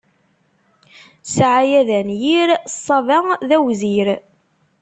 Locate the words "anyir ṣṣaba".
1.99-3.19